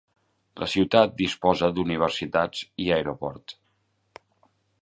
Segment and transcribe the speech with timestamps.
[0.61, 3.55] La ciutat disposa d'universitats i aeroport.